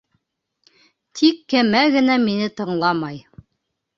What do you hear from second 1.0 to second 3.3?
Тик кәмә генә мине тыңламай.